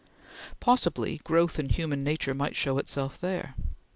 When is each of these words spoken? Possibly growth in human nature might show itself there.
Possibly 0.59 1.21
growth 1.23 1.59
in 1.59 1.69
human 1.69 2.03
nature 2.03 2.33
might 2.33 2.55
show 2.55 2.79
itself 2.79 3.19
there. 3.21 3.53